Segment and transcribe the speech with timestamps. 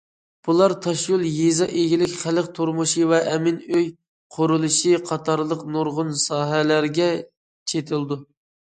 [0.45, 3.87] بۇلار تاشيول، يېزا ئىگىلىك، خەلق تۇرمۇشى ۋە ئەمىن ئۆي
[4.39, 7.15] قۇرۇلۇشى قاتارلىق نۇرغۇن ساھەلەرگە
[7.73, 8.25] چېتىلىدۇ.